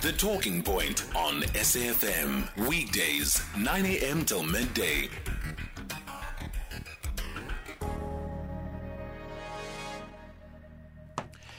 [0.00, 2.66] The Talking Point on SAFM.
[2.66, 4.24] Weekdays, 9 a.m.
[4.24, 5.10] till midday.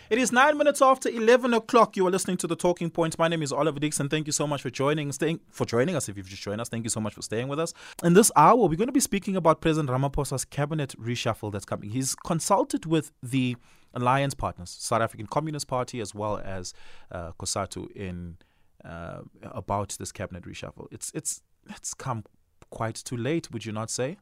[0.10, 1.96] It is nine minutes after 11 o'clock.
[1.96, 3.20] You are listening to The Talking Point.
[3.20, 4.10] My name is Oliver Dixon.
[4.10, 6.10] Thank you so much for joining, staying, for joining us.
[6.10, 7.76] If you've just joined us, thank you so much for staying with us.
[8.04, 11.92] In this hour, we're going to be speaking about President Ramaphosa's cabinet reshuffle that's coming.
[11.92, 13.56] He's consulted with the
[13.94, 16.74] alliance partners, South African Communist Party, as well as
[17.12, 18.38] uh, COSATU, in
[18.86, 20.88] uh, about this cabinet reshuffle.
[20.92, 22.24] It's it's it's come
[22.70, 24.18] quite too late, would you not say?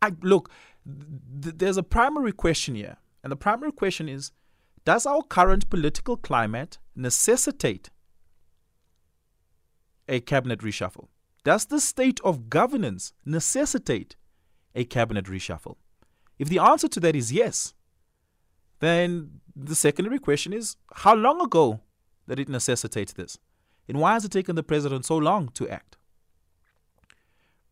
[0.00, 0.50] I look.
[0.84, 4.32] Th- there's a primary question here and the primary question is
[4.84, 7.90] Does our current political climate necessitate
[10.08, 11.08] a cabinet reshuffle?
[11.44, 14.16] Does the state of governance necessitate
[14.74, 15.76] a cabinet reshuffle?
[16.38, 17.74] If the answer to that is yes,
[18.82, 21.80] then the secondary question is how long ago
[22.28, 23.38] did it necessitate this?
[23.88, 25.96] And why has it taken the president so long to act?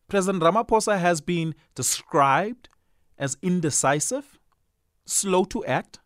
[0.07, 2.69] President Ramaphosa has been described
[3.17, 4.39] as indecisive
[5.05, 5.99] slow to act.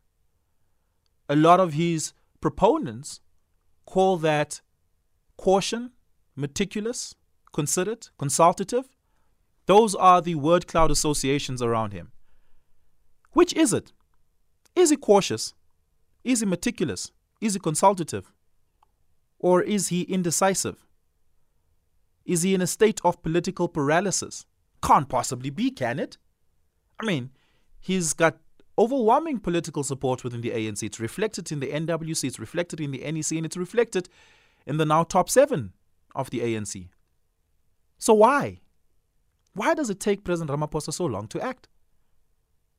[1.30, 3.22] A lot of his proponents
[3.86, 4.62] call that
[5.38, 5.92] caution,
[6.36, 7.14] meticulous,
[7.54, 8.90] considered, consultative.
[9.68, 12.12] Those are the word cloud associations around him.
[13.34, 13.92] Which is it?
[14.76, 15.54] Is he cautious?
[16.24, 17.12] Is he meticulous?
[17.42, 18.32] Is he consultative?
[19.40, 20.86] Or is he indecisive?
[22.26, 24.46] Is he in a state of political paralysis?
[24.82, 26.18] Can't possibly be, can it?
[27.00, 27.32] I mean,
[27.80, 28.38] he's got
[28.78, 30.84] overwhelming political support within the ANC.
[30.84, 34.10] It's reflected in the NWC, it's reflected in the NEC, and it's reflected
[34.66, 35.74] in the now top seven
[36.16, 36.90] of the ANC.
[37.98, 38.62] So why?
[39.54, 41.68] Why does it take President Ramaphosa so long to act?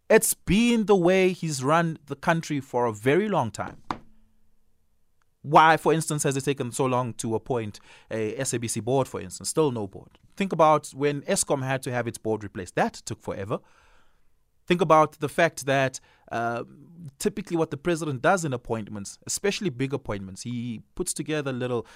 [0.09, 3.79] It's been the way he's run the country for a very long time.
[5.43, 9.49] Why, for instance, has it taken so long to appoint a SABC board, for instance?
[9.49, 10.19] Still no board.
[10.37, 12.75] Think about when Eskom had to have its board replaced.
[12.75, 13.61] That took forever.
[14.67, 16.01] Think about the fact that
[16.33, 16.65] uh,
[17.19, 21.87] typically what the president does in appointments, especially big appointments, he puts together a little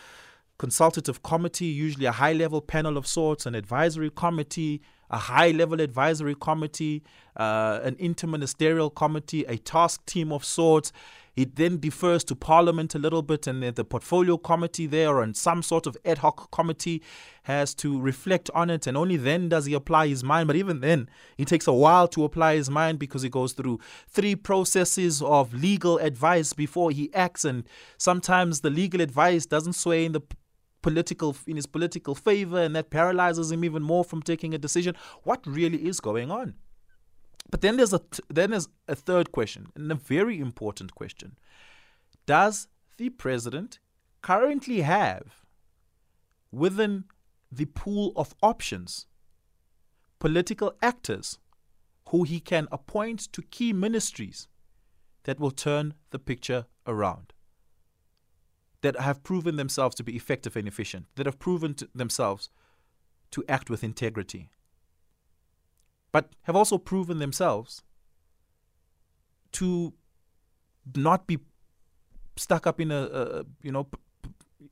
[0.58, 5.80] consultative committee, usually a high level panel of sorts, an advisory committee, a high level
[5.80, 7.02] advisory committee,
[7.36, 10.92] uh, an interministerial committee, a task team of sorts.
[11.36, 15.62] It then defers to Parliament a little bit, and the portfolio committee there and some
[15.62, 17.02] sort of ad hoc committee
[17.44, 20.48] has to reflect on it, and only then does he apply his mind.
[20.48, 23.78] But even then, it takes a while to apply his mind because he goes through
[24.08, 27.64] three processes of legal advice before he acts, and
[27.96, 30.22] sometimes the legal advice doesn't sway in the
[30.82, 34.94] political in his political favor and that paralyzes him even more from taking a decision
[35.22, 36.54] what really is going on
[37.50, 41.36] but then there's a th- then there's a third question, and a very important question.
[42.26, 43.80] Does the president
[44.22, 45.44] currently have
[46.52, 47.04] within
[47.50, 49.06] the pool of options
[50.18, 51.38] political actors
[52.10, 54.46] who he can appoint to key ministries
[55.24, 57.32] that will turn the picture around?
[58.82, 62.48] That have proven themselves to be effective and efficient, that have proven themselves
[63.32, 64.48] to act with integrity
[66.12, 67.82] but have also proven themselves
[69.52, 69.92] to
[70.96, 71.38] not be
[72.36, 74.30] stuck up in a, a you know p- p-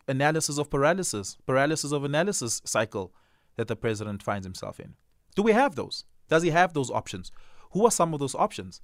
[0.08, 3.12] analysis of paralysis, paralysis of analysis cycle
[3.56, 4.94] that the president finds himself in.
[5.34, 6.04] Do we have those?
[6.28, 7.30] Does he have those options?
[7.72, 8.80] Who are some of those options?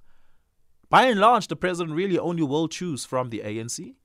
[0.89, 3.95] By and large, the president really only will choose from the ANC,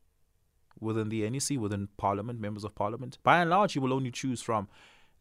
[0.81, 3.19] within the NEC, within Parliament, members of Parliament.
[3.23, 4.69] By and large, he will only choose from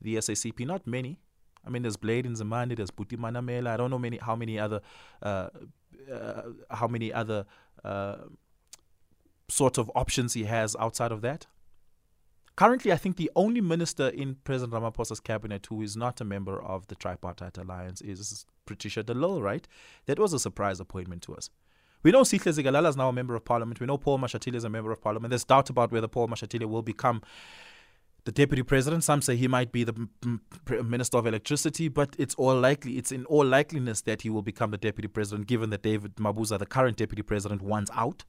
[0.02, 0.66] the SACP.
[0.66, 1.20] Not many.
[1.66, 3.68] I mean, there's Blade in Nzimande, there's Buti Manamela.
[3.68, 4.82] I don't know many how many other
[5.22, 5.50] uh,
[6.12, 7.46] uh, how many other
[7.84, 8.18] uh,
[9.50, 11.48] sort of options he has outside of that.
[12.56, 16.62] Currently, I think the only minister in President Ramaphosa's cabinet who is not a member
[16.62, 19.66] of the tripartite alliance is Patricia de Lille, right?
[20.08, 21.50] That was a surprise appointment to us.
[22.02, 23.80] We know Sihle Zikalala is now a member of parliament.
[23.80, 25.32] We know Paul Mashatile is a member of parliament.
[25.32, 27.22] There's doubt about whether Paul Mashatile will become
[28.24, 29.04] the deputy president.
[29.04, 30.08] Some say he might be the
[30.84, 34.72] minister of electricity, but it's all likely, it's in all likeliness that he will become
[34.72, 38.24] the deputy president, given that David Mabuza, the current deputy president, wants out.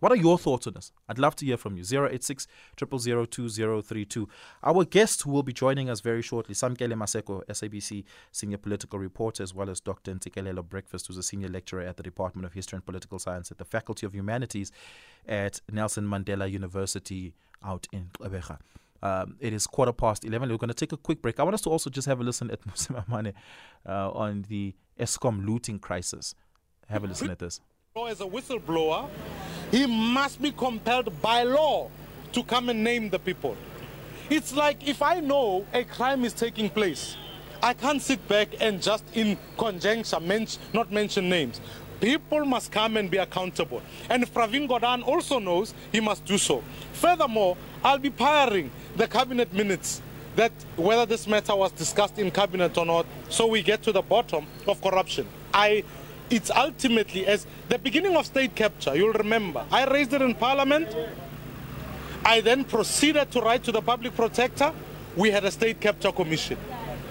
[0.00, 0.92] What are your thoughts on this?
[1.08, 1.82] I'd love to hear from you.
[1.82, 2.46] 086
[2.76, 4.28] 2032.
[4.62, 9.42] Our guest who will be joining us very shortly, Samkele Maseko, SABC senior political reporter,
[9.42, 10.14] as well as Dr.
[10.14, 13.58] Ntsikelelo Breakfast, who's a senior lecturer at the Department of History and Political Science at
[13.58, 14.70] the Faculty of Humanities
[15.26, 17.34] at Nelson Mandela University
[17.64, 18.58] out in Gqeberha.
[19.02, 20.48] Um, it is quarter past 11.
[20.48, 21.38] We're going to take a quick break.
[21.40, 23.32] I want us to also just have a listen at Mmusi Maimane
[23.88, 26.34] uh, on the Eskom looting crisis.
[26.88, 27.60] Have a listen at this.
[27.96, 29.08] As a whistleblower,
[29.70, 31.88] he must be compelled by law
[32.32, 33.56] to come and name the people.
[34.28, 37.16] It's like if I know a crime is taking place,
[37.62, 41.58] I can't sit back and just in conjecture men- not mention names.
[41.98, 43.80] People must come and be accountable.
[44.10, 46.62] And Pravin Gordhan also knows, he must do so.
[46.92, 50.02] Furthermore, I'll be firing the cabinet minutes
[50.36, 54.02] that whether this matter was discussed in cabinet or not, so we get to the
[54.02, 55.26] bottom of corruption.
[55.54, 55.82] I
[56.30, 59.64] it's ultimately as the beginning of state capture, you'll remember.
[59.70, 60.94] I raised it in parliament.
[62.24, 64.72] I then proceeded to write to the public protector.
[65.16, 66.58] We had a state capture commission.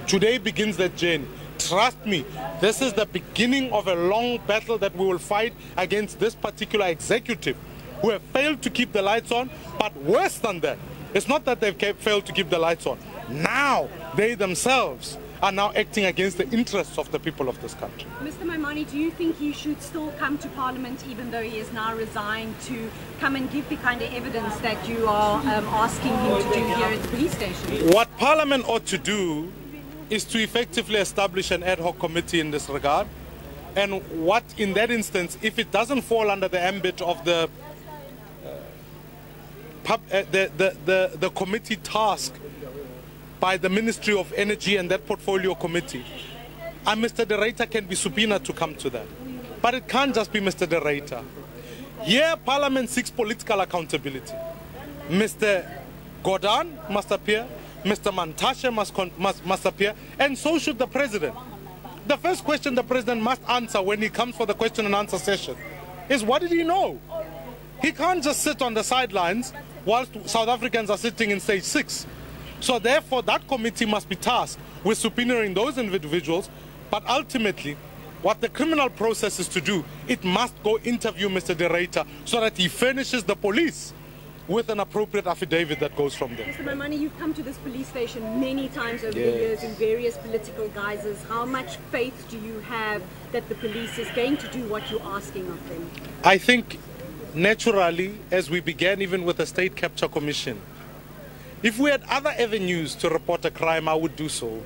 [0.08, 1.28] Today begins that journey.
[1.58, 2.26] Trust me,
[2.60, 6.88] this is the beginning of a long battle that we will fight against this particular
[6.88, 7.56] executive
[8.02, 9.50] who have failed to keep the lights on.
[9.80, 10.78] But worse than that,
[11.14, 13.00] it's not that they've failed to keep the lights on.
[13.30, 18.08] Now they themselves are now acting against the interests of the people of this country.
[18.22, 18.44] Mr.
[18.44, 21.96] Maimane, do you think he should still come to Parliament even though he is now
[21.96, 22.90] resigned to
[23.20, 26.66] come and give the kind of evidence that you are um, asking him to do
[26.66, 27.90] here at the police station?
[27.92, 29.52] What Parliament ought to do
[30.10, 33.08] is to effectively establish an ad hoc committee in this regard.
[33.76, 37.50] And what, in that instance, if it doesn't fall under the ambit of the
[38.46, 38.50] uh,
[39.84, 42.34] pub, uh, the, the, the, the committee task
[43.40, 46.06] by the Ministry of Energy and that portfolio committee,
[46.88, 47.28] and Mr.
[47.28, 49.08] De Ruyter can be subpoenaed to come to that.
[49.62, 50.68] But it can't just be Mr.
[50.68, 51.24] De Ruyter.
[52.04, 54.36] Here, Parliament seeks political accountability.
[55.10, 55.68] Mr.
[56.24, 57.48] Gordhan must appear,
[57.84, 58.12] Mr.
[58.12, 61.36] Mantashe must, must, must appear, and so should the President.
[62.08, 65.18] The first question the President must answer when he comes for the question and answer
[65.18, 65.56] session
[66.10, 67.00] is what did he know?
[67.82, 69.54] He can't just sit on the sidelines
[69.86, 72.06] whilst South Africans are sitting in stage six.
[72.66, 76.50] So therefore, that committee must be tasked with subpoenaing those individuals,
[76.90, 77.78] but ultimately,
[78.24, 81.56] what the criminal process is to do, it must go interview Mr.
[81.56, 83.94] De Ruyter so that he furnishes the police
[84.48, 86.48] with an appropriate affidavit that goes from there.
[86.48, 86.66] Mr.
[86.66, 90.68] Maimane, you've come to this police station many times over the years in various political
[90.70, 91.24] guises.
[91.26, 95.04] How much faith do you have that the police is going to do what you're
[95.04, 95.88] asking of them?
[96.24, 96.80] I think
[97.36, 100.60] naturally, as we began even with the State Capture Commission,
[101.64, 104.62] if we had other avenues to report a crime, I would do so.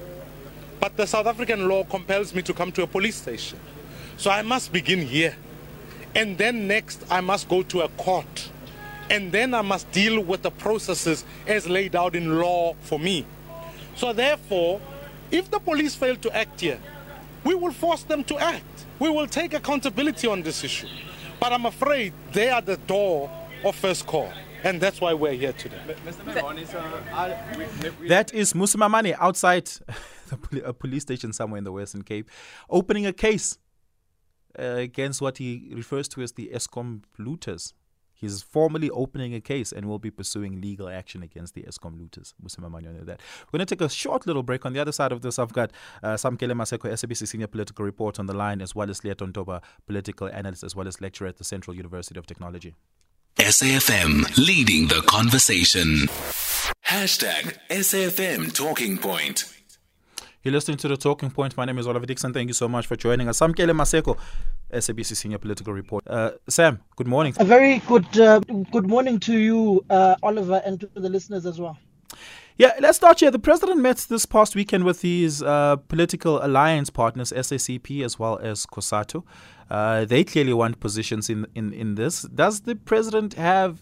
[0.80, 3.60] But the South African law compels me to come to a police station.
[4.18, 5.36] So I must begin here.
[6.16, 8.50] And then next, I must go to a court.
[9.10, 13.26] And then I must deal with the processes as laid out in law for me.
[13.96, 14.82] So therefore,
[15.32, 16.80] if the police fail to act here,
[17.44, 18.86] we will force them to act.
[19.00, 20.88] We will take accountability on this issue.
[21.40, 23.30] But I'm afraid they are the door
[23.64, 24.32] of first call.
[24.64, 25.80] And that's why we're here today.
[28.08, 29.66] That is Mmusi Maimane outside
[30.52, 32.30] the a police station somewhere in the Western Cape,
[32.70, 33.58] opening a case
[34.58, 37.74] uh, against what he refers to as the Eskom looters.
[38.14, 42.34] He's formally opening a case and will be pursuing legal action against the Eskom looters.
[42.44, 43.22] Mmusi Maimane on that.
[43.52, 44.66] We're going to take a short little break.
[44.66, 45.72] On the other side of this, I've got
[46.04, 49.64] uh, Samkele Maseko, SABC senior political report on the line, as well as Lieto Ntoba,
[49.88, 52.76] political analyst, as well as lecturer at the Central University of Technology.
[53.40, 56.10] SAFM leading the conversation.
[56.86, 59.46] Hashtag SAFM Talking Point.
[60.44, 61.56] You're listening to The Talking Point.
[61.56, 62.34] My name is Oliver Dixon.
[62.34, 63.40] Thank you so much for joining us.
[63.40, 64.18] Samkele Maseko,
[64.74, 66.04] SABC Senior Political Report.
[66.06, 67.34] Uh, Sam, good morning.
[67.40, 71.62] A very good uh, good morning to you, uh, Oliver, and to the listeners as
[71.62, 71.78] well.
[72.60, 73.32] Yeah, let's start here.
[73.32, 78.38] The president met this past weekend with his uh, political alliance partners, SACP as well
[78.40, 79.24] as COSATU.
[79.70, 82.24] Uh, they clearly want positions in, in, in this.
[82.24, 83.82] Does the president have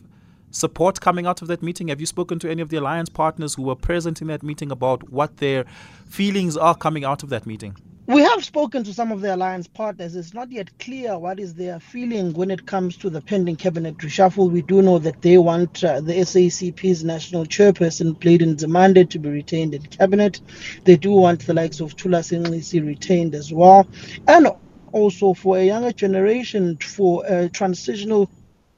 [0.51, 1.88] support coming out of that meeting?
[1.88, 4.72] Have you spoken to any of the alliance partners who were present in that meeting
[4.72, 5.65] about what their
[6.05, 7.75] feelings are coming out of that meeting?
[8.08, 10.16] We have spoken to some of the alliance partners.
[10.16, 13.98] It's not yet clear what is their feeling when it comes to the pending cabinet
[13.98, 14.50] reshuffle.
[14.50, 19.28] We do know that they want uh, the SACP's national chairperson, Blade Nzimande, to be
[19.28, 20.40] retained in cabinet.
[20.86, 23.86] They do want the likes of Thulas Nxesi retained as well.
[24.26, 24.48] And
[24.94, 28.30] also for a younger generation, for a transitional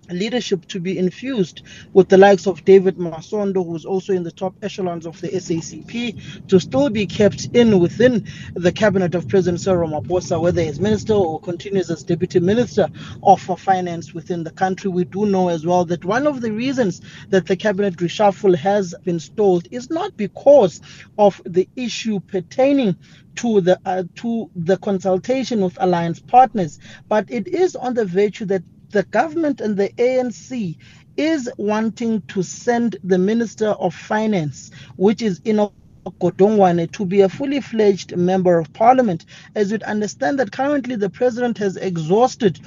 [0.09, 1.61] leadership to be infused
[1.93, 6.47] with the likes of David Masondo, who's also in the top echelons of the SACP,
[6.47, 11.13] to still be kept in within the cabinet of President Cyril Ramaphosa, whether as minister
[11.13, 12.87] or continues as deputy minister
[13.23, 14.89] of finance within the country.
[14.89, 18.95] We do know as well that one of the reasons that the cabinet reshuffle has
[19.03, 20.81] been stalled is not because
[21.17, 22.95] of the issue pertaining
[23.35, 28.45] to the uh, to the consultation with alliance partners, but it is on the virtue
[28.45, 30.77] that the government and the ANC
[31.17, 35.73] is wanting to send the Minister of Finance, which is Enoch
[36.21, 39.25] Godongwana, to be a fully fledged member of parliament.
[39.55, 42.59] As you'd understand that currently the president has exhausted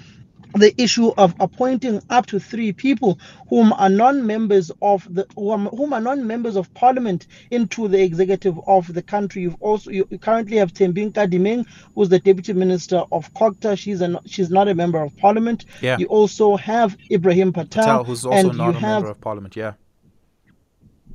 [0.54, 3.18] the issue of appointing up to three people
[3.48, 9.02] whom are non-members of the whom are non-members of parliament into the executive of the
[9.02, 9.42] country.
[9.42, 13.78] You've also you currently have Thembi Nkadimeng, who's the deputy minister of COGTA.
[13.78, 15.64] She's a she's not a member of parliament.
[15.80, 15.98] Yeah.
[15.98, 19.56] You also have Ebrahim Patel, Patel, who's also not a member of parliament.
[19.56, 19.74] Yeah.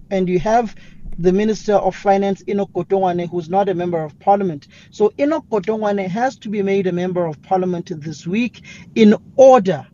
[0.09, 0.75] and you have
[1.17, 4.67] the Minister of Finance, Enoch Godongwana, who's not a member of parliament.
[4.91, 8.61] So Enoch Godongwana has to be made a member of parliament this week
[8.95, 9.85] in order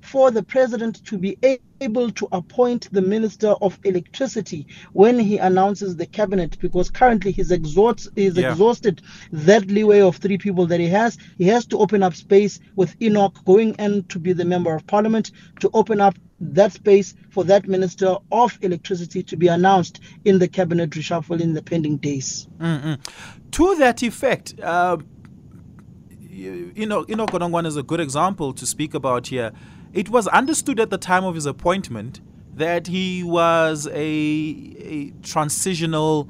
[0.00, 1.36] for the president to be
[1.80, 7.50] able to appoint the minister of electricity when he announces the cabinet because currently he's
[7.50, 8.50] exhaust he's Yeah.
[8.50, 12.58] exhausted that leeway of three people that he has he has to open up space
[12.76, 15.30] with enoch going in to be the member of parliament
[15.60, 20.48] to open up that space for that minister of electricity to be announced in the
[20.48, 22.46] cabinet reshuffle in the pending days
[23.52, 24.98] To that effect, uh,
[26.38, 29.52] you, you know, Enoch Godongwana is a good example to speak about here.
[29.92, 32.20] It was understood at the time of his appointment
[32.54, 36.28] that he was a, a transitional,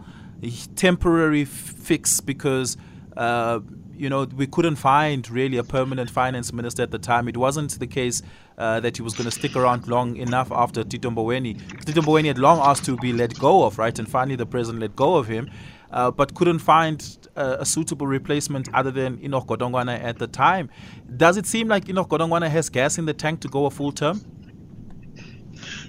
[0.77, 2.77] temporary fix because,
[3.17, 3.61] uh,
[3.99, 7.28] you know, we couldn't find really a permanent finance minister at the time.
[7.28, 8.23] It wasn't the case
[8.57, 11.85] uh, that he was going to stick around long enough after Tito Mboweni.
[11.85, 13.99] Tito Mboweni had long asked to be let go of, right?
[13.99, 15.50] And finally the president let go of him,
[15.90, 20.71] uh, but couldn't find uh, a suitable replacement other than Enoch Godongwana at the time.
[21.17, 23.93] Does it seem like Enoch Godongwana has gas in the tank to go a full
[23.93, 24.21] term?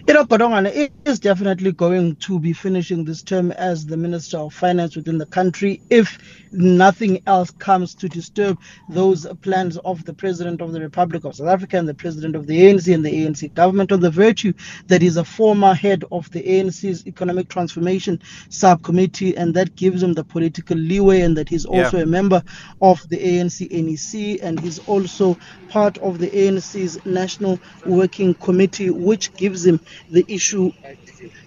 [0.08, 4.96] Enoch Godongwana is definitely going to be finishing this term as the Minister of Finance
[4.96, 6.18] within the country if
[6.52, 11.48] nothing else comes to disturb those plans of the President of the Republic of South
[11.48, 14.54] Africa and the President of the ANC and the ANC government on the virtue
[14.88, 20.14] that he's a former head of the ANC's Economic Transformation Subcommittee and that gives him
[20.14, 22.04] the political leeway and that he's also Yeah.
[22.04, 22.44] a member
[22.82, 25.38] of the ANC NEC and he's also
[25.70, 29.80] part of the ANC's National Working Committee which gives him
[30.12, 30.72] the issue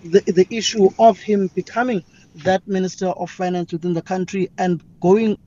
[0.05, 2.03] the, the issue of him becoming
[2.37, 5.39] that minister of finance within the country and going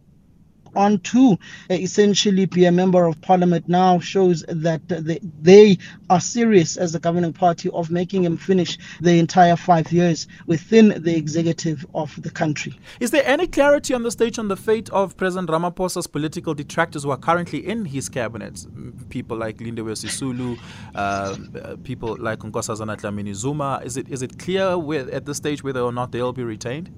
[0.75, 1.33] on to
[1.69, 5.77] uh, essentially be a member of parliament now shows that they,
[6.09, 11.01] are serious as the governing party of making him finish the entire five years within
[11.01, 12.77] the executive of the country.
[12.99, 17.03] Is there any clarity on the stage on the fate of President Ramaphosa's political detractors
[17.03, 18.65] who are currently in his cabinet?
[19.09, 20.59] People like Lindiwe Sisulu,
[20.93, 23.81] uh, people like Nkosazana Dlamini Zuma.
[23.83, 24.77] Is it is it clear
[25.11, 26.91] at this stage whether or not they'll be retained?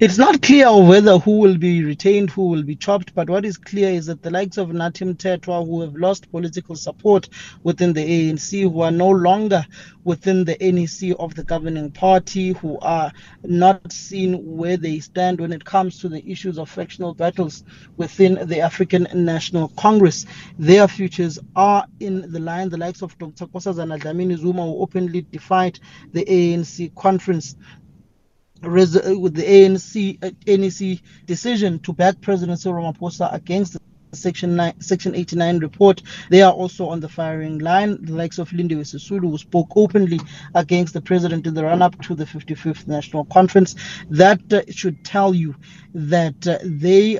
[0.00, 3.56] It's not clear whether who will be retained, who will be chopped, but what is
[3.56, 7.28] clear is that the likes of Nathi Mthethwa, who have lost political support
[7.64, 9.66] within the ANC, who are no longer
[10.04, 13.12] within the NEC of the governing party, who are
[13.42, 17.64] not seen where they stand when it comes to the issues of factional battles
[17.96, 20.26] within the African National Congress.
[20.58, 22.68] Their futures are in the line.
[22.68, 23.46] The likes of Dr.
[23.46, 25.78] Nkosazana Dlamini Zuma, who openly defied
[26.12, 27.56] the ANC conference
[28.62, 33.80] res- uh, with the ANC uh, NEC decision to back President Cyril Ramaphosa against the
[34.12, 36.02] Section 9, Section 89 report.
[36.30, 37.98] They are also on the firing line.
[38.04, 40.20] The likes of Lindiwe Sisulu, who spoke openly
[40.54, 43.74] against the president in the run-up to the 55th National Conference.
[44.10, 45.54] That uh, should tell you
[45.94, 47.18] that uh, they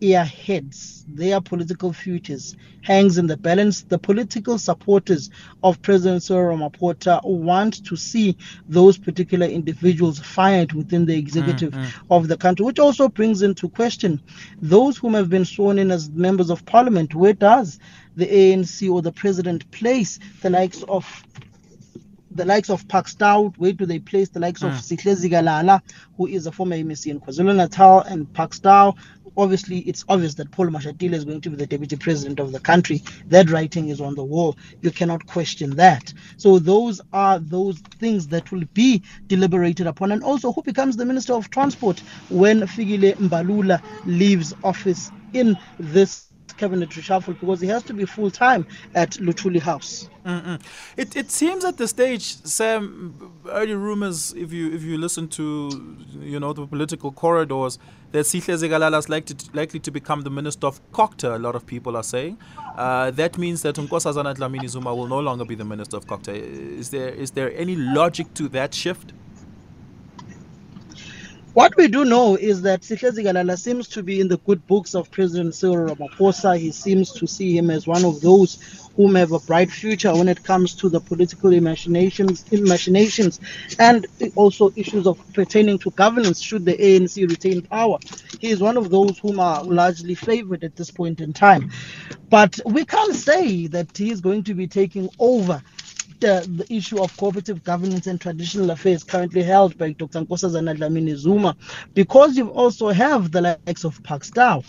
[0.00, 3.82] their heads, their political futures hangs in the balance.
[3.82, 5.30] The political supporters
[5.62, 8.36] of President Cyril Ramaphosa want to see
[8.68, 11.92] those particular individuals fired within the executive mm, mm.
[12.10, 14.22] of the country, which also brings into question
[14.60, 17.14] those whom have been sworn in as members of parliament.
[17.14, 17.80] Where does
[18.16, 21.24] the ANC or the president place the likes of
[22.38, 24.76] the likes of Parks Tau, where do they place the likes of mm.
[24.76, 25.82] Sihle Zikalala,
[26.16, 28.94] who is a former MEC in KwaZulu Natal, and Parks Tau?
[29.38, 32.60] Obviously, it's obvious that Paul Mashatile is going to be the deputy president of the
[32.60, 33.02] country.
[33.28, 34.58] That writing is on the wall.
[34.82, 36.14] You cannot question that.
[36.38, 40.12] So those are those things that will be deliberated upon.
[40.12, 46.27] And also, who becomes the minister of transport when Fikile Mbalula leaves office in this
[46.58, 50.08] cabinet reshuffle because he has to be full time at Luthuli House.
[50.96, 55.96] It, it seems at the stage, Sam, early rumors, if you if you listen to
[56.20, 57.78] you know the political corridors,
[58.12, 61.36] that Sihle Zikalala is likely to, likely to become the minister of COGTA.
[61.36, 62.36] A lot of people are saying
[62.76, 66.34] uh, that means that Nkosazana Dlamini Zuma will no longer be the minister of COGTA.
[66.78, 69.14] Is there is there any logic to that shift?
[71.54, 74.94] What we do know is that Sihle Zikalala seems to be in the good books
[74.94, 76.56] of President Cyril Ramaphosa.
[76.58, 78.58] He seems to see him as one of those
[78.96, 83.40] whom have a bright future when it comes to the political imaginations, imaginations
[83.78, 87.98] and also issues of pertaining to governance should the ANC retain power.
[88.40, 91.70] He is one of those whom are largely favored at this point in time.
[92.30, 95.62] But we can't say that he is going to be taking over
[96.20, 100.22] the, issue of cooperative governance and traditional affairs currently held by Dr.
[100.24, 101.56] Nkosazana Dlamini Zuma,
[101.94, 104.62] because you also have the likes of Parks Tau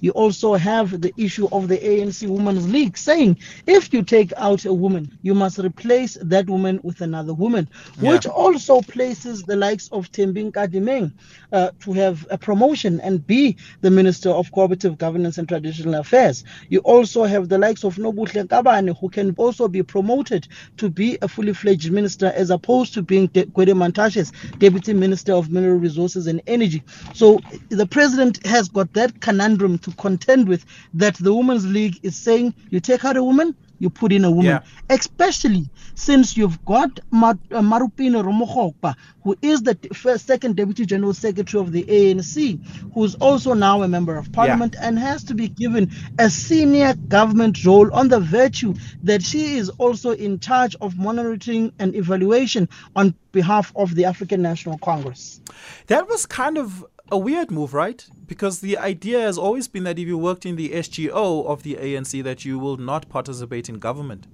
[0.00, 4.64] you also have the issue of the ANC Women's League saying if you take out
[4.64, 7.68] a woman, you must replace that woman with another woman,
[8.00, 8.12] yeah.
[8.12, 11.12] which also places the likes of Thembi Nkadimeng
[11.52, 16.44] uh, to have a promotion and be the Minister of Cooperative Governance and Traditional Affairs.
[16.68, 21.18] You also have the likes of Nobuhle Nkabane, who can also be promoted to be
[21.22, 25.78] a fully fledged minister as opposed to being De- Gwede Mantashe's Deputy Minister of Mineral
[25.78, 26.82] Resources and Energy.
[27.14, 32.16] So the president has got that conundrum to contend with that the Women's League is
[32.16, 34.60] saying you take out a woman, you put in a woman, yeah.
[34.90, 38.94] especially since you've got Mar- uh, Maropene Ramokgopa,
[39.24, 42.60] who is the first, second Deputy General Secretary of the ANC,
[42.94, 44.88] who's also now a member of Parliament yeah.
[44.88, 49.70] and has to be given a senior government role on the virtue that she is
[49.70, 55.40] also in charge of monitoring and evaluation on behalf of the African National Congress.
[55.86, 58.06] That was kind of a weird move, right?
[58.26, 61.74] Because the idea has always been that if you worked in the SGO of the
[61.74, 64.26] ANC, that you will not participate in government.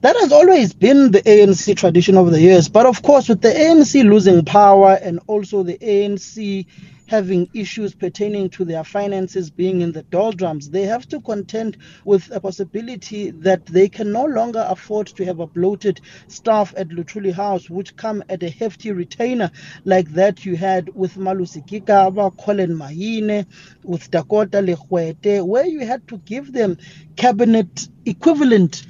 [0.00, 2.68] That has always been the ANC tradition over the years.
[2.68, 6.66] But of course, with the ANC losing power and also the ANC
[7.10, 12.30] having issues pertaining to their finances being in the doldrums, they have to contend with
[12.30, 17.32] a possibility that they can no longer afford to have a bloated staff at Luthuli
[17.32, 19.50] House, which come at a hefty retainer
[19.84, 23.44] like that you had with Malusi Gigaba, Colin Mahine,
[23.82, 26.78] with Dakota Legoete, where you had to give them
[27.16, 28.86] cabinet equivalent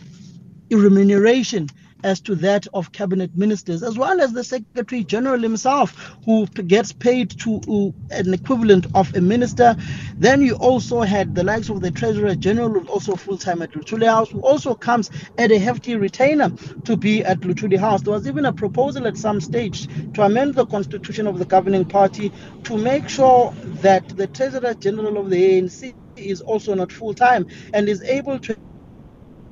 [0.70, 1.68] remuneration
[2.04, 6.92] as to that of cabinet ministers, as well as the Secretary General himself, who gets
[6.92, 9.76] paid to uh, an equivalent of a minister.
[10.16, 14.06] Then you also had the likes of the Treasurer General, also full time at Luthuli
[14.06, 16.50] House, who also comes at a hefty retainer
[16.84, 18.02] to be at Luthuli House.
[18.02, 21.84] There was even a proposal at some stage to amend the constitution of the governing
[21.84, 22.32] party
[22.64, 27.46] to make sure that the Treasurer General of the ANC is also not full time
[27.72, 28.56] and is able to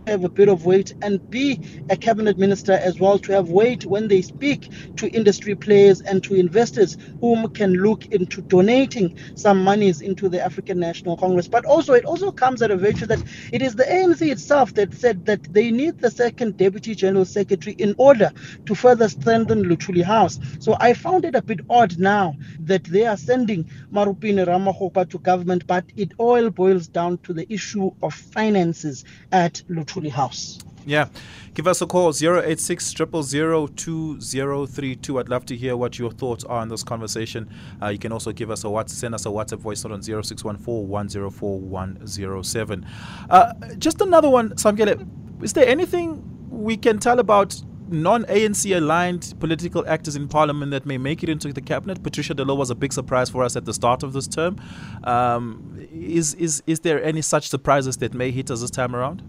[0.08, 3.84] have a bit of weight and be a cabinet minister as well to have weight
[3.84, 9.62] when they speak to industry players and to investors whom can look into donating some
[9.62, 11.48] monies into the African National Congress.
[11.48, 14.94] But also, it also comes at a virtue that it is the ANC itself that
[14.94, 18.32] said that they need the second deputy general secretary in order
[18.66, 20.38] to further strengthen Luthuli House.
[20.60, 25.18] So I found it a bit odd now that they are sending Maropene Ramokgopa to
[25.18, 29.62] government, but it all boils down to the issue of finances at
[30.06, 30.58] House.
[30.86, 31.08] Yeah.
[31.54, 35.18] Give us a call 086 2032.
[35.18, 37.50] I'd love to hear what your thoughts are on this conversation.
[37.82, 40.02] Uh, you can also give us a WhatsApp, send us a WhatsApp voice note on
[40.02, 42.86] 0614 104 107.
[43.28, 45.04] Uh, just another one, Samkele.
[45.42, 50.86] Is there anything we can tell about non ANC aligned political actors in parliament that
[50.86, 52.02] may make it into the cabinet.
[52.02, 54.56] Patricia De Lille was a big surprise for us at the start of this term.
[55.04, 59.22] Um, is, is, is there any such surprises that may hit us this time around?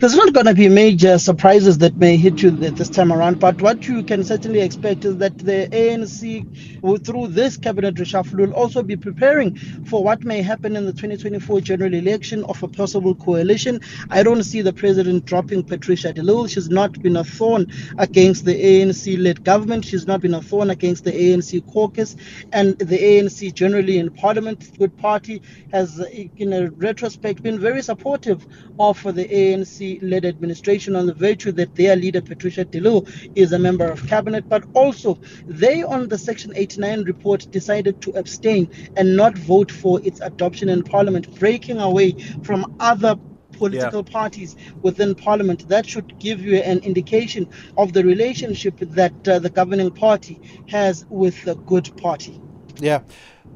[0.00, 3.60] There's not going to be major surprises that may hit you this time around, but
[3.60, 8.82] what you can certainly expect is that the ANC, through this cabinet reshuffle, will also
[8.82, 13.78] be preparing for what may happen in the 2024 general election of a possible coalition.
[14.08, 16.46] I don't see the president dropping Patricia De Lille.
[16.46, 20.70] She's not been a thorn against the ANC led government, she's not been a thorn
[20.70, 22.16] against the ANC caucus,
[22.52, 24.78] and the ANC generally in parliament.
[24.78, 26.00] Good Party has,
[26.38, 28.46] in a retrospect, been very supportive
[28.78, 33.58] of the ANC led administration on the virtue that their leader, Patricia Lille, is a
[33.58, 39.16] member of cabinet, but also they, on the Section 89 report, decided to abstain and
[39.16, 43.16] not vote for its adoption in parliament, breaking away from other
[43.52, 44.12] political yeah.
[44.12, 45.68] parties within parliament.
[45.68, 51.04] That should give you an indication of the relationship that uh, the governing party has
[51.08, 52.40] with the good party.
[52.80, 53.00] Yeah.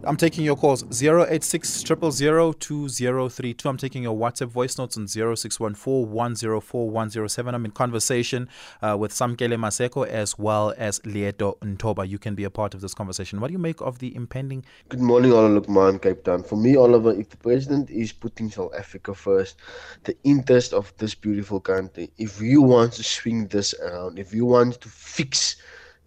[0.06, 3.68] I'm taking your calls 086 2032.
[3.68, 7.54] I'm taking your WhatsApp voice notes on 0614 104 107.
[7.54, 8.48] I'm in conversation
[8.82, 12.06] uh, with Samkele Maseko as well as Lieto Ntoba.
[12.06, 13.40] You can be a part of this conversation.
[13.40, 14.64] What do you make of the impending?
[14.90, 16.42] Good morning, Oliver Man, Cape Town.
[16.42, 19.56] For me, Oliver, if the president is putting South Africa first,
[20.04, 24.44] the interest of this beautiful country, if you want to swing this around, if you
[24.44, 25.56] want to fix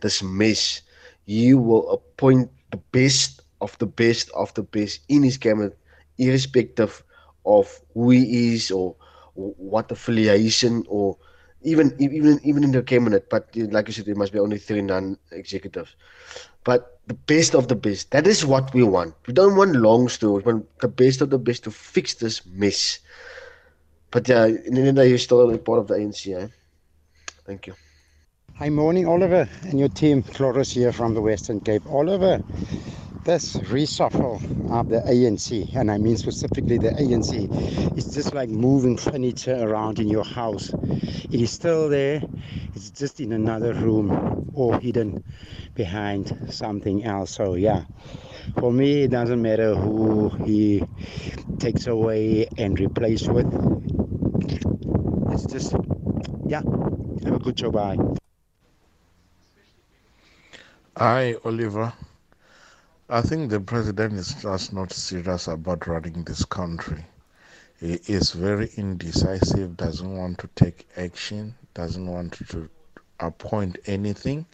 [0.01, 0.81] this mess,
[1.25, 5.77] you will appoint the best of the best of the best in his cabinet,
[6.17, 7.03] irrespective
[7.45, 8.95] of who he is or,
[9.37, 11.15] what affiliation or
[11.61, 13.29] even even even in the cabinet.
[13.29, 15.95] But like I said, there must be only three non-executives.
[16.63, 18.11] But the best of the best.
[18.11, 19.15] That is what we want.
[19.27, 20.45] We don't want long stories.
[20.45, 22.99] We want the best of the best to fix this mess.
[24.11, 26.35] But yeah, in the end, you're still a part of the ANC.
[26.35, 26.47] Eh?
[27.45, 27.73] Thank you.
[28.55, 30.23] Hi, morning, Oliver, and your team.
[30.23, 31.85] Floris here from the Western Cape.
[31.87, 32.41] Oliver,
[33.27, 34.39] this reshuffle
[34.71, 37.49] of the ANC, and I mean specifically the ANC,
[37.97, 40.73] is just like moving furniture around in your house.
[41.29, 42.21] It is still there,
[42.73, 45.25] it's just in another room or hidden
[45.75, 47.31] behind something else.
[47.31, 47.83] So, yeah,
[48.59, 50.83] for me, it doesn't matter who he
[51.59, 53.47] takes away and replace with.
[55.33, 55.75] It's just,
[56.47, 56.61] yeah,
[57.25, 57.71] have a good show.
[57.71, 57.97] Bye.
[60.95, 61.93] Hi, Oliver.
[63.09, 67.05] I think the president is just not serious about running this country.
[67.79, 72.69] He is very indecisive, doesn't want to take action, doesn't want to
[73.21, 74.45] appoint anything.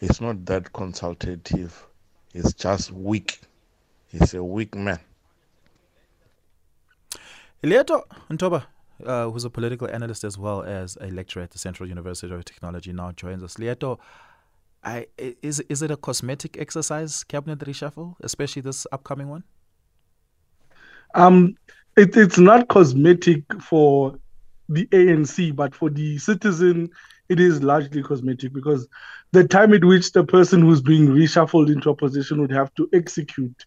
[0.00, 1.86] He's not that consultative.
[2.32, 3.40] He's just weak.
[4.06, 5.00] He's a weak man.
[7.62, 8.64] Leto Ntoba,
[9.04, 12.44] uh, who's a political analyst as well as a lecturer at the Central University of
[12.46, 13.58] Technology, now joins us.
[13.58, 13.98] Leto,
[14.84, 19.44] I, is is it a cosmetic exercise, cabinet reshuffle, especially this upcoming one?
[21.14, 21.56] Um,
[21.96, 24.18] it, it's not cosmetic for
[24.68, 26.90] the ANC, but for the citizen,
[27.28, 28.86] it is largely cosmetic because
[29.32, 32.88] the time at which the person who's being reshuffled into a position would have to
[32.92, 33.64] execute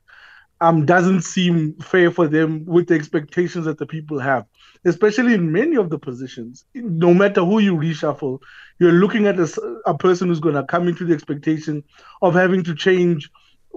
[0.62, 4.46] um, doesn't seem fair for them with the expectations that the people have,
[4.86, 6.66] especially in many of the positions.
[6.74, 8.40] No matter who you reshuffle,
[8.80, 11.84] you're looking at a, a person who's going to come into the expectation
[12.22, 13.30] of having to change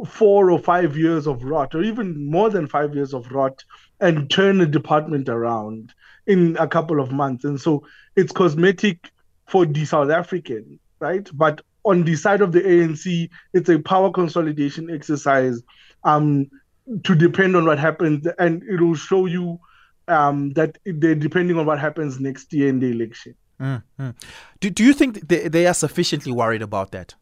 [0.07, 3.63] four or five years of rot, or even more than five years of rot,
[4.01, 5.93] and turn a department around
[6.27, 7.45] in a couple of months.
[7.45, 7.87] And so
[8.17, 9.11] it's cosmetic
[9.47, 11.29] for the South African, right?
[11.33, 15.63] But on the side of the ANC, it's a power consolidation exercise.
[16.03, 16.51] Um,
[17.05, 19.59] to depend on what happens, and it will show you
[20.09, 23.35] um, that they're depending on what happens next year in the election.
[23.61, 24.11] Mm-hmm.
[24.61, 27.15] Do, do you think they, they are sufficiently worried about that?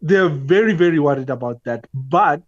[0.00, 1.86] They're very, very worried about that.
[1.94, 2.42] But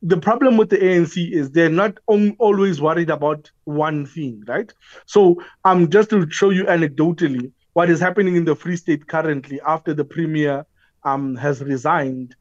[0.00, 4.72] the problem with the ANC is they're not on, always worried about one thing, right?
[5.06, 9.60] So, um, just to show you anecdotally what is happening in the Free State currently
[9.66, 10.64] after the premier
[11.04, 12.34] um, has resigned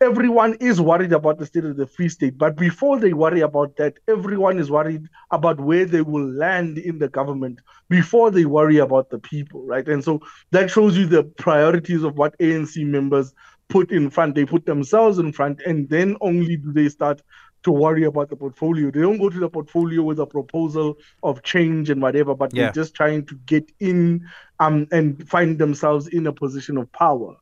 [0.00, 2.38] everyone is worried about the state of the Free State.
[2.38, 6.98] But before they worry about that, everyone is worried about where they will land in
[6.98, 9.86] the government before they worry about the people, right?
[9.86, 10.20] And so
[10.52, 13.34] that shows you the priorities of what ANC members
[13.68, 14.34] put in front.
[14.34, 17.20] They put themselves in front, and then only do they start
[17.62, 18.90] to worry about the portfolio.
[18.90, 22.64] They don't go to the portfolio with a proposal of change and whatever, but yeah.
[22.64, 24.26] they're just trying to get in
[24.60, 27.36] um, and find themselves in a position of power.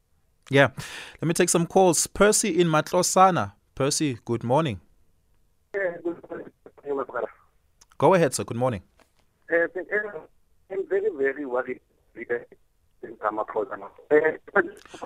[0.51, 0.69] Yeah.
[1.21, 2.07] Let me take some calls.
[2.07, 3.53] Percy in Matlosana.
[3.75, 4.81] Percy, good morning.
[7.99, 8.45] Go ahead, sir.
[8.45, 8.83] Good morning.
[9.53, 9.67] Uh,
[10.71, 11.81] I'm very, very worried.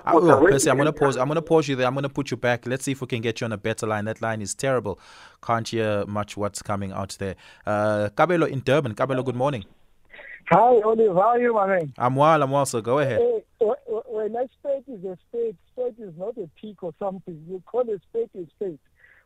[0.05, 1.17] Oh, Percy, I'm gonna pause.
[1.17, 1.87] I'm gonna pause you there.
[1.87, 2.65] I'm gonna put you back.
[2.65, 4.05] Let's see if we can get you on a better line.
[4.05, 4.99] That line is terrible.
[5.41, 7.35] Can't hear much what's coming out there.
[7.65, 8.95] Uh, Kabelo in Durban.
[8.95, 9.65] Kabelo, good morning.
[10.49, 11.15] Hi, Olive.
[11.15, 11.93] How are you, my man?
[11.97, 12.41] I'm well.
[12.41, 12.65] I'm well.
[12.65, 13.19] So go ahead.
[13.19, 13.43] Hey,
[14.23, 17.43] when a state is a state, state is not a peak or something.
[17.47, 18.79] You call a state a state,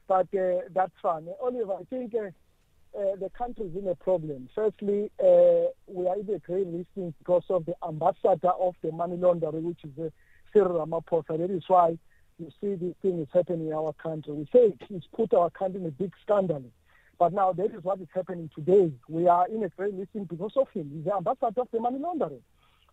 [0.07, 1.27] but uh, that's fine.
[1.41, 2.27] Olive, I think uh,
[2.97, 4.49] uh, the country is in a problem.
[4.55, 9.17] Firstly, uh, we are in a grey listing because of the ambassador of the money
[9.17, 10.09] laundering, which is uh,
[10.51, 11.37] Cyril Ramaphosa.
[11.37, 11.97] That is why
[12.39, 14.33] you see this thing is happening in our country.
[14.33, 16.63] We say he's put our country in a big scandal.
[17.19, 18.91] But now that is what is happening today.
[19.09, 20.91] We are in a grey listing because of him.
[20.93, 22.41] He's the ambassador of the money laundering.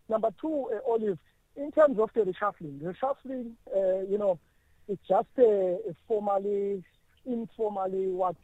[0.09, 1.19] Number two, uh, Olive,
[1.57, 4.38] in terms of the reshuffling, reshuffling, uh, you know,
[4.88, 6.83] it's just a, a formally,
[7.25, 8.37] informally what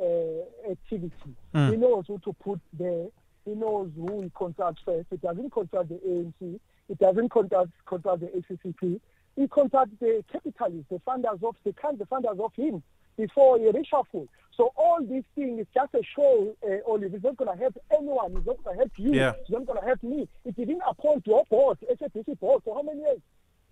[0.00, 1.12] uh, activity.
[1.54, 1.70] Mm.
[1.70, 3.06] He knows who to put there.
[3.44, 5.06] He knows who he contacts first.
[5.10, 6.60] It doesn't consult the ANC.
[6.88, 9.00] It doesn't consult, consult the ACCP.
[9.36, 12.82] He contacts the capitalists, the funders of the country, the funders of him
[13.18, 14.28] before he reshuffle.
[14.56, 17.14] So all these things is just a show, uh, Olive.
[17.14, 18.36] It's not going to help anyone.
[18.36, 19.12] It's not going to help you.
[19.12, 19.32] Yeah.
[19.40, 20.28] It's not going to help me.
[20.44, 23.20] It didn't appoint your board, SABC board, for how many years?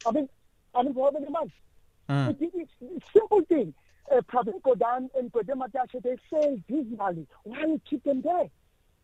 [0.07, 0.29] I mean,
[0.75, 1.55] I mean, for how many months?
[2.09, 2.31] Mm.
[2.31, 3.75] It, it, it's simple thing.
[4.13, 7.27] Uh, Pravin Gordhan and Gwede Mantashe, they failed dismally.
[7.43, 8.49] Why you keep them there?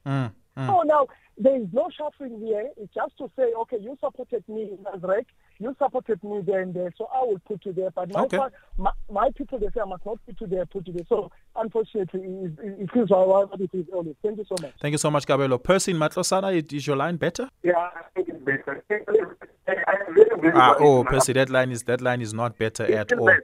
[0.06, 0.32] Mm.
[0.56, 0.68] Mm.
[0.68, 1.06] Oh, now,
[1.38, 2.68] there is no shuffling here.
[2.76, 5.24] It's just to say, okay, you supported me in Nasrec,
[5.58, 7.90] you supported me there and there, so I will put you there.
[7.90, 8.38] But my, Okay.
[8.76, 11.06] my, my people, they say I must not put you there, put you there.
[11.08, 14.14] So unfortunately, it, it, it is what it is always.
[14.22, 14.74] Thank you so much.
[14.80, 15.62] Thank you so much, Kabelo.
[15.62, 17.48] Percy in Matlosana, is your line better?
[17.62, 18.84] Yeah, I think it's better.
[18.90, 21.02] I am very, very Ah, oh.
[21.04, 23.26] Percy, that line is that line is not better It's at all.
[23.26, 23.40] bad.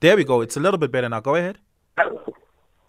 [0.00, 0.42] There we go.
[0.42, 1.18] It's a little bit better now.
[1.20, 1.58] Go ahead.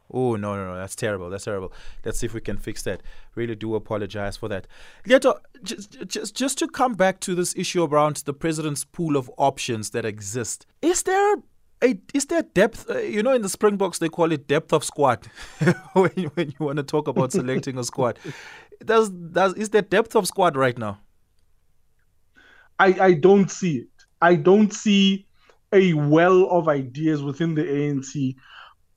[0.10, 0.76] Oh no no no!
[0.76, 1.30] That's terrible.
[1.30, 1.74] That's terrible.
[2.06, 3.02] Let's see if we can fix that.
[3.36, 4.68] Really do apologize for that.
[5.06, 9.30] Lieto, just just just to come back to this issue around the president's pool of
[9.38, 10.66] options that exist.
[10.82, 11.36] Is there
[11.84, 12.90] a is there depth?
[12.90, 15.26] Uh, you know, in the Springboks they call it depth of squad
[15.94, 18.18] when you, when you want to talk about selecting a squad.
[18.86, 21.00] Does does is there depth of squad right now?
[22.78, 23.88] I, I don't see it.
[24.22, 25.26] I don't see
[25.74, 28.36] a well of ideas within the ANC,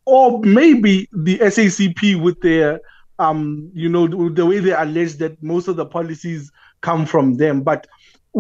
[0.06, 2.80] or maybe the SACP with their,
[3.18, 7.62] um, you know, the, way they allege that most of the policies come from them.
[7.62, 7.86] But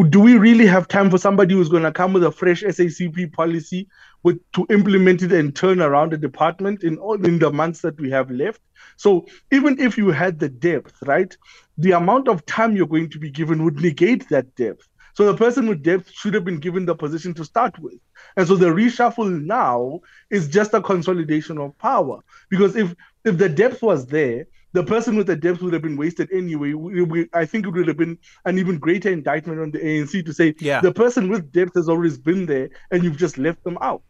[0.08, 3.32] do we really have time for somebody who's going to come with a fresh SACP
[3.32, 3.88] policy
[4.22, 8.00] with to implement it and turn around the department in all in the months that
[8.00, 8.60] we have left?
[8.96, 11.36] So even if you had the depth, right,
[11.76, 14.86] the amount of time you're going to be given would negate that depth.
[15.14, 17.98] So the person with depth should have been given the position to start with.
[18.36, 22.20] And so the reshuffle now is just a consolidation of power.
[22.48, 22.94] Because if
[23.24, 26.72] if the depth was there, the person with the depth would have been wasted anyway.
[26.72, 30.24] We, we, I think it would have been an even greater indictment on the ANC
[30.24, 30.80] to say Yeah.
[30.80, 34.02] the person with depth has always been there and you've just left them out.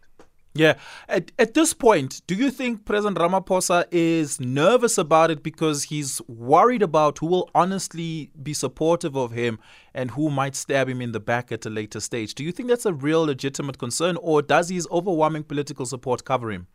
[0.52, 0.74] Yeah.
[1.08, 6.20] At, at this point, do you think President Ramaphosa is nervous about it because he's
[6.26, 9.60] worried about who will honestly be supportive of him
[9.94, 12.34] and who might stab him in the back at a later stage?
[12.34, 16.50] Do you think that's a real legitimate concern or does his overwhelming political support cover
[16.50, 16.66] him?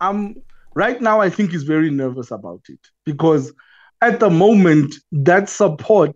[0.00, 0.34] um
[0.74, 3.52] right now I think he's very nervous about it because
[4.02, 6.14] at the moment that support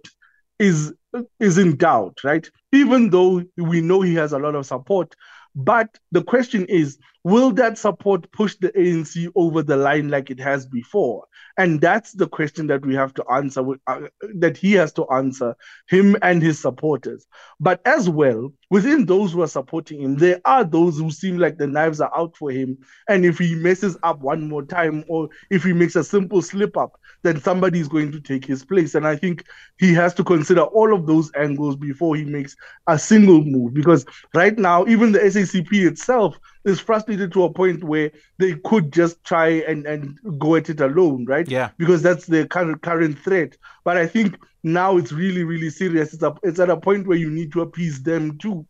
[0.58, 0.92] is
[1.40, 2.48] is in doubt, right?
[2.72, 5.14] Even though we know he has a lot of support,
[5.54, 10.40] but the question is, will that support push the ANC over the line like it
[10.40, 11.26] has before?
[11.56, 14.00] And that's the question that we have to answer, uh,
[14.36, 15.54] that he has to answer,
[15.88, 17.26] him and his supporters.
[17.58, 21.58] But as well, within those who are supporting him, there are those who seem like
[21.58, 22.78] the knives are out for him.
[23.08, 26.76] And if he messes up one more time, or if he makes a simple slip
[26.76, 28.94] up, then somebody is going to take his place.
[28.94, 29.44] And I think
[29.78, 32.56] he has to consider all of those angles before he makes
[32.86, 33.74] a single move.
[33.74, 38.92] Because right now, even the SACP itself is frustrated to a point where they could
[38.92, 41.48] just try and, and go at it alone, right?
[41.48, 41.70] Yeah.
[41.78, 43.56] Because that's the current current threat.
[43.84, 46.12] But I think now it's really, really serious.
[46.12, 48.66] It's, a, it's at a point where you need to appease them too.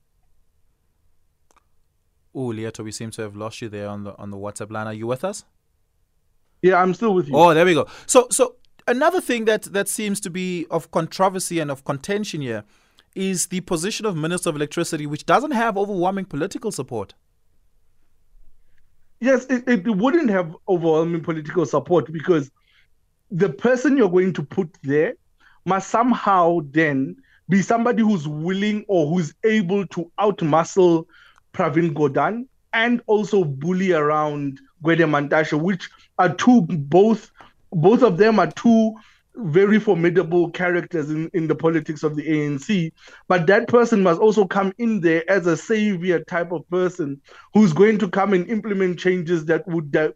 [2.35, 4.87] Oh, Lieto, we seem to have lost you there on the on the WhatsApp line.
[4.87, 5.45] Are you with us?
[6.63, 7.35] Yeah, I'm still with you.
[7.35, 7.89] Oh, there we go.
[8.07, 12.65] So, so another thing that that seems to be of controversy and of contention here
[13.17, 17.15] is the position of Minister of Electricity, which doesn't have overwhelming political support.
[19.21, 22.51] Yes, it, it wouldn't have overwhelming political support because
[23.31, 25.15] the person you're going to put there
[25.67, 27.17] must somehow then
[27.49, 31.05] be somebody who's willing or who's able to outmuscle
[31.53, 37.31] Pravin Gordhan and also bully around Gwede Mantashe, which are two both
[37.73, 38.95] both of them are two
[39.37, 42.93] very formidable characters in, in the politics of the ANC.
[43.29, 47.21] But that person must also come in there as a savior type of person
[47.55, 50.13] who's going to come and implement changes that would di-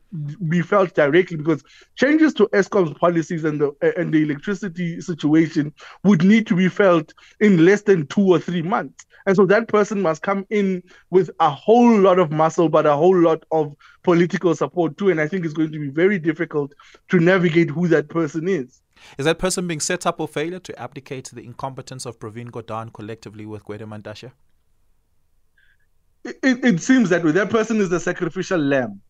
[0.49, 1.63] be felt directly because
[1.97, 5.73] changes to Eskom's policies and the and the electricity situation
[6.03, 9.07] would need to be felt in less than two or three months.
[9.27, 12.95] And so that person must come in with a whole lot of muscle, but a
[12.95, 15.11] whole lot of political support too.
[15.11, 16.75] And I think it's going to be very difficult
[17.09, 18.83] to navigate who that person is.
[19.19, 22.93] Is that person being set up for failure to abdicate the incompetence of Pravin Gordhan
[22.93, 23.83] collectively with Gwede
[26.25, 27.33] it, it, it seems that way.
[27.33, 29.01] That person is the sacrificial lamb.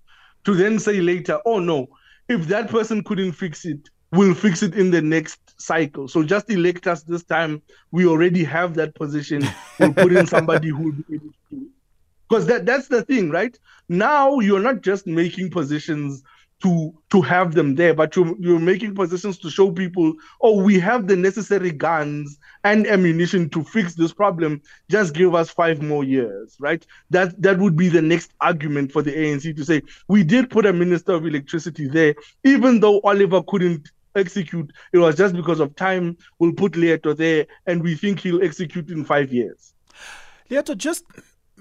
[0.44, 1.86] To then say later, oh no,
[2.28, 6.08] if that person couldn't fix it, we'll fix it in the next cycle.
[6.08, 7.62] So just elect us this time.
[7.92, 9.46] We already have that position.
[9.78, 11.68] We'll put in somebody who will be able to do it.
[12.28, 13.56] Because that, that's the thing, right?
[13.88, 16.22] Now you're not just making positions
[16.64, 20.80] to to have them there, but you're, you're making positions to show people, oh, we
[20.80, 24.62] have the necessary guns and ammunition to fix this problem.
[24.90, 26.84] Just give us five more years, right?
[27.10, 30.64] That that would be the next argument for the ANC to say we did put
[30.64, 34.72] a minister of electricity there, even though Oliver couldn't execute.
[34.94, 36.16] It was just because of time.
[36.38, 39.74] We'll put Leto there, and we think he'll execute in five years.
[40.50, 41.04] Lieto, just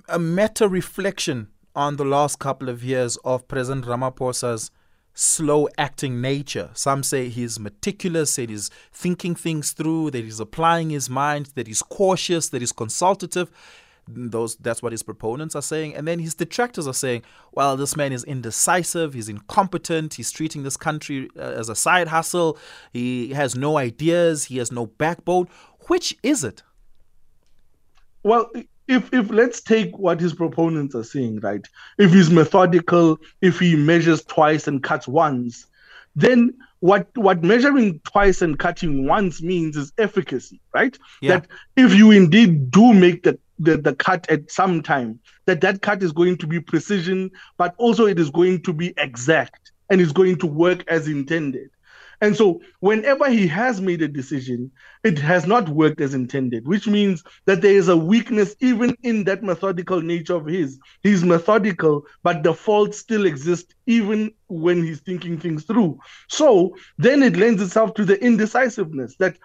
[0.07, 4.71] a meta reflection on the last couple of years of President Ramaphosa's
[5.13, 6.69] slow acting nature.
[6.73, 11.67] Some say he's meticulous, that he's thinking things through, that he's applying his mind, that
[11.67, 13.51] he's cautious, that he's consultative.
[14.05, 15.95] Those that's what his proponents are saying.
[15.95, 17.23] And then his detractors are saying,
[17.53, 22.09] well, this man is indecisive, he's incompetent, he's treating this country uh, as a side
[22.09, 22.57] hustle,
[22.91, 25.47] he has no ideas, he has no backbone.
[25.87, 26.63] Which is it?
[28.23, 28.51] Well,
[28.87, 31.65] if if let's take what his proponents are saying, right?
[31.97, 35.65] If he's methodical, if he measures twice and cuts once,
[36.15, 40.97] then what what measuring twice and cutting once means is efficacy, right?
[41.21, 41.39] Yeah.
[41.39, 45.81] That if you indeed do make the, the the cut at some time, that that
[45.81, 50.01] cut is going to be precision, but also it is going to be exact and
[50.01, 51.69] is going to work as intended.
[52.21, 54.71] And so, whenever he has made a decision,
[55.03, 59.23] it has not worked as intended, which means that there is a weakness even in
[59.25, 60.79] that methodical nature of his.
[61.01, 65.99] He's methodical, but the fault still exists even when he's thinking things through.
[66.29, 69.37] So, then it lends itself to the indecisiveness that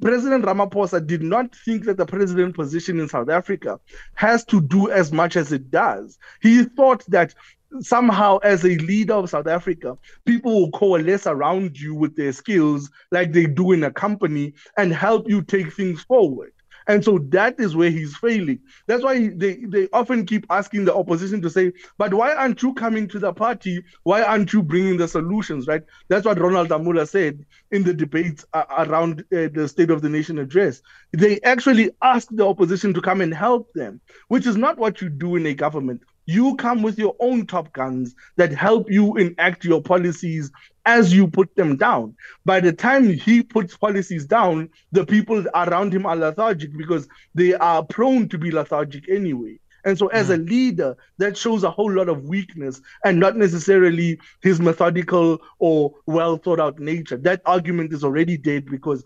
[0.00, 3.78] President Ramaphosa did not think that the president position in South Africa
[4.14, 6.18] has to do as much as it does.
[6.40, 7.34] He thought that
[7.80, 12.90] somehow as a leader of South Africa, people will coalesce around you with their skills
[13.10, 16.52] like they do in a company and help you take things forward.
[16.88, 18.60] And so that is where he's failing.
[18.86, 22.74] That's why they, they often keep asking the opposition to say, but why aren't you
[22.74, 23.82] coming to the party?
[24.04, 25.82] Why aren't you bringing the solutions, right?
[26.08, 30.08] That's what Ronald Lamola said in the debates uh, around uh, the State of the
[30.08, 30.80] Nation address.
[31.12, 35.08] They actually asked the opposition to come and help them, which is not what you
[35.08, 36.02] do in a government.
[36.26, 40.50] You come with your own top guns that help you enact your policies
[40.84, 42.14] as you put them down.
[42.44, 47.54] By the time he puts policies down, the people around him are lethargic because they
[47.54, 49.58] are prone to be lethargic anyway.
[49.84, 50.46] And so, as a hmm.
[50.46, 56.38] leader, that shows a whole lot of weakness and not necessarily his methodical or well
[56.38, 57.16] thought out nature.
[57.16, 59.04] That argument is already dead because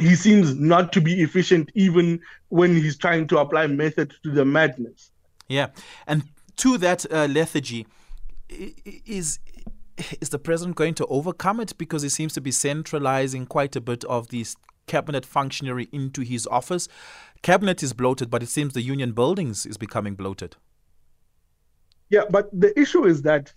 [0.00, 4.44] he seems not to be efficient even when he's trying to apply method to the
[4.44, 5.11] madness.
[5.52, 5.68] Yeah,
[6.06, 6.24] and
[6.56, 7.86] to that uh, lethargy,
[8.48, 9.38] is
[10.20, 13.80] is the president going to overcome it because he seems to be centralizing quite a
[13.80, 16.88] bit of this cabinet functionary into his office?
[17.42, 20.56] Cabinet is bloated, but it seems the union buildings is becoming bloated.
[22.08, 23.52] Yeah, but the issue is that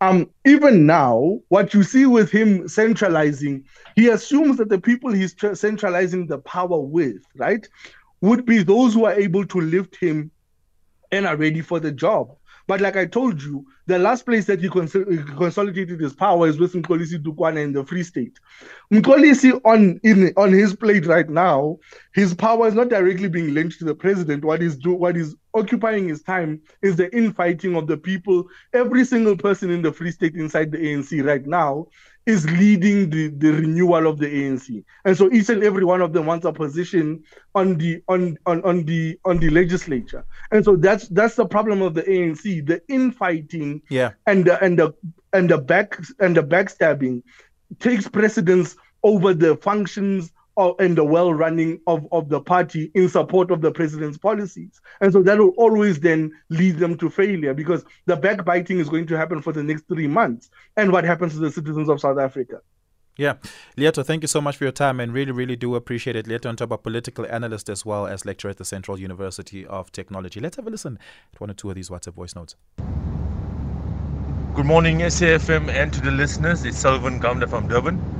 [0.00, 5.34] um, even now, what you see with him centralizing, he assumes that the people he's
[5.54, 7.66] centralizing the power with, right,
[8.20, 10.30] would be those who are able to lift him
[11.12, 12.36] and are ready for the job.
[12.68, 14.92] But like I told you, the last place that he, cons-
[15.36, 18.40] consolidated his power is with Mxolisi Dukwana in the Free State.
[18.92, 21.78] Mxolisi on in on his plate right now,
[22.12, 24.44] his power is not directly being linked to the president.
[24.44, 28.48] What is do what is occupying his time is the infighting of the people.
[28.72, 31.88] Every single person in the Free State inside the ANC right now
[32.26, 34.84] is leading the, the renewal of the ANC.
[35.04, 37.22] And so each and every one of them wants a position
[37.54, 40.24] on the on, on, on the on the legislature.
[40.50, 44.10] And so that's that's the problem of the ANC, the infighting yeah.
[44.26, 44.92] and the and the
[45.32, 47.22] and the back and the backstabbing
[47.78, 53.50] takes precedence over the functions and the well running of, of the party in support
[53.50, 54.80] of the president's policies.
[55.00, 59.06] And so that will always then lead them to failure because the backbiting is going
[59.08, 60.50] to happen for the next three months.
[60.76, 62.60] And what happens to the citizens of South Africa?
[63.16, 63.34] Yeah.
[63.78, 66.26] Lieto, thank you so much for your time and really, really do appreciate it.
[66.26, 69.90] Lieto, on top of political analyst as well as lecturer at the Central University of
[69.90, 70.40] Technology.
[70.40, 70.98] Let's have a listen
[71.32, 72.56] to one or two of these WhatsApp voice notes.
[74.54, 76.64] Good morning, SAFM, and to the listeners.
[76.64, 78.15] It's Sullivan Gamda from Durban.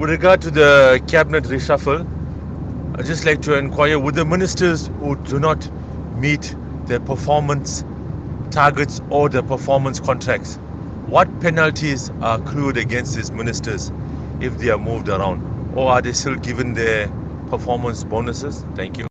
[0.00, 2.06] With regard to the cabinet reshuffle,
[2.98, 5.70] I'd just like to inquire would the ministers who do not
[6.16, 7.84] meet their performance
[8.50, 10.54] targets or the performance contracts,
[11.04, 13.92] what penalties are accrued against these ministers
[14.40, 15.42] if they are moved around?
[15.76, 17.08] Or are they still given their
[17.50, 18.64] performance bonuses?
[18.76, 19.09] Thank you.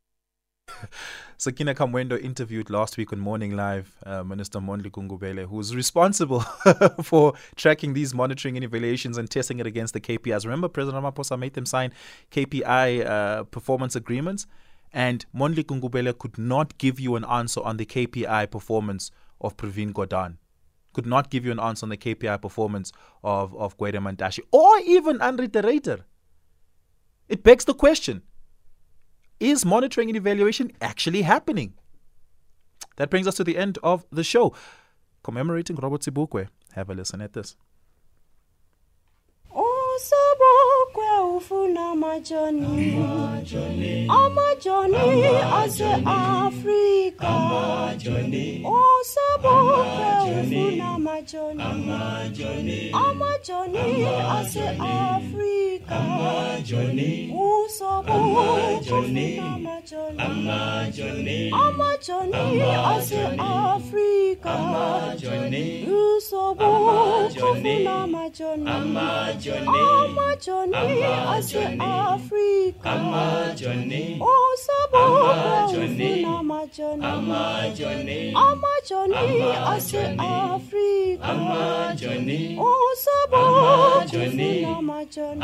[1.41, 6.41] Sakina Kamwendo interviewed last week on Morning Live uh, Minister Mondli Gungubele, who's responsible
[7.01, 10.43] for tracking these monitoring and evaluations and testing it against the KPIs.
[10.43, 11.93] Remember, President Ramaphosa made them sign
[12.31, 14.47] KPI uh, performance agreements,
[14.91, 19.93] and Mondli Gungubele could not give you an answer on the KPI performance of Pravin
[19.93, 20.35] Gordhan.
[20.91, 22.91] Could not give you an answer on the KPI performance
[23.23, 25.99] of, of Gwede Mantashe or even Andre de
[27.29, 28.23] It begs the question
[29.39, 31.73] is monitoring and evaluation actually happening?
[32.97, 34.53] That brings us to the end of the show.
[35.23, 36.49] Commemorating Robert Sobukwe.
[36.73, 37.55] Have a listen at this.
[39.99, 41.89] sobukwe ufuna
[44.09, 47.29] amajoni ase Afrika,
[49.01, 58.01] usobukwe ufuna Amajoni, Amajoni, Amajoni, Ama Johnny, I say Africa, Ama Johnny, Amajoni,
[59.37, 67.29] Amajoni, Amajoni, Ama Johnny, Ama Johnny, Ama Johnny, I say Africa, Ama Johnny, Uso, Ama
[67.35, 68.29] Johnny, Ama
[71.27, 75.67] I Africa, Ama Johnny, Uso, Ama
[77.75, 78.67] Johnny, Ama
[79.65, 79.79] I
[80.17, 81.08] Africa.
[81.17, 82.61] Amajoni, Amajoni, O
[82.95, 85.41] Sabah, Amajoni, Amajoni,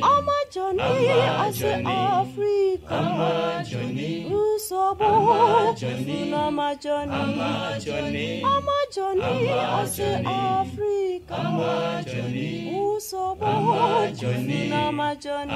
[0.00, 7.12] Amajoni, Amajoni, Africa, Amajoni, O Sabah, Amajoni, Amajoni,
[8.42, 9.48] Amajoni,
[9.80, 15.52] Asi Africa, Amajoni, O Sabah, Amajoni, Amajoni,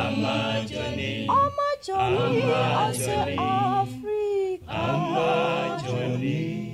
[1.28, 2.42] Amajoni,
[2.86, 6.71] Asi Afrika, Amajoni.